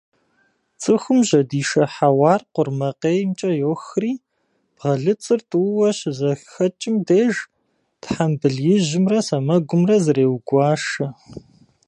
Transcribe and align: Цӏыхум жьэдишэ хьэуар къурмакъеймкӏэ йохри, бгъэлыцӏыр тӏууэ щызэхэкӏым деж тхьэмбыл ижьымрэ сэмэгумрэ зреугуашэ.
Цӏыхум 0.81 1.19
жьэдишэ 1.27 1.83
хьэуар 1.93 2.41
къурмакъеймкӏэ 2.53 3.51
йохри, 3.61 4.13
бгъэлыцӏыр 4.75 5.41
тӏууэ 5.49 5.89
щызэхэкӏым 5.97 6.95
деж 7.07 7.35
тхьэмбыл 8.01 8.57
ижьымрэ 8.75 9.19
сэмэгумрэ 9.27 9.97
зреугуашэ. 10.03 11.07